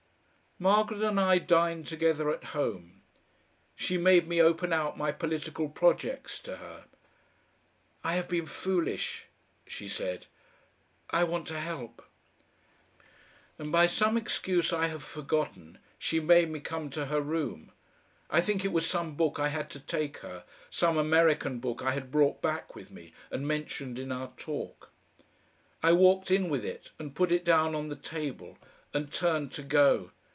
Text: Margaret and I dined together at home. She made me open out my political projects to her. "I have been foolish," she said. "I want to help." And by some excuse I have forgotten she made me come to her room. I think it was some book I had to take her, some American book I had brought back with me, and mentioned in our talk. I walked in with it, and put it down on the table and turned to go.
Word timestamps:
Margaret 0.59 1.01
and 1.01 1.19
I 1.19 1.39
dined 1.39 1.87
together 1.87 2.29
at 2.29 2.43
home. 2.53 3.01
She 3.75 3.97
made 3.97 4.27
me 4.27 4.39
open 4.39 4.71
out 4.71 4.95
my 4.95 5.11
political 5.11 5.67
projects 5.67 6.39
to 6.41 6.57
her. 6.57 6.85
"I 8.03 8.13
have 8.13 8.27
been 8.29 8.45
foolish," 8.45 9.25
she 9.65 9.87
said. 9.87 10.27
"I 11.09 11.23
want 11.23 11.47
to 11.47 11.59
help." 11.59 12.03
And 13.57 13.71
by 13.71 13.87
some 13.87 14.17
excuse 14.17 14.71
I 14.71 14.85
have 14.85 15.03
forgotten 15.03 15.79
she 15.97 16.19
made 16.19 16.51
me 16.51 16.59
come 16.59 16.91
to 16.91 17.07
her 17.07 17.21
room. 17.21 17.71
I 18.29 18.39
think 18.39 18.63
it 18.63 18.71
was 18.71 18.85
some 18.87 19.15
book 19.15 19.39
I 19.39 19.47
had 19.47 19.67
to 19.71 19.79
take 19.79 20.17
her, 20.17 20.43
some 20.69 20.95
American 20.95 21.57
book 21.57 21.81
I 21.81 21.93
had 21.93 22.11
brought 22.11 22.39
back 22.39 22.75
with 22.75 22.91
me, 22.91 23.13
and 23.31 23.47
mentioned 23.47 23.97
in 23.97 24.11
our 24.11 24.31
talk. 24.37 24.91
I 25.81 25.93
walked 25.93 26.29
in 26.29 26.49
with 26.49 26.63
it, 26.63 26.91
and 26.99 27.15
put 27.15 27.31
it 27.31 27.43
down 27.43 27.73
on 27.73 27.89
the 27.89 27.95
table 27.95 28.59
and 28.93 29.11
turned 29.11 29.51
to 29.53 29.63
go. 29.63 30.11